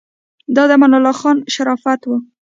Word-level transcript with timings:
دا 0.55 0.63
د 0.69 0.71
امان 0.75 0.93
الله 0.97 1.13
خان 1.19 1.37
شرافت 1.53 2.01
و. 2.05 2.09